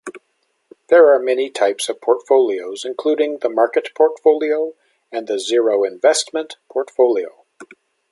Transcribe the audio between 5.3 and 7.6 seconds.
zero-investment portfolio.